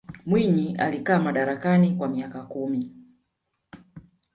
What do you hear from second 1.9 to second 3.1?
kwa miaka kumi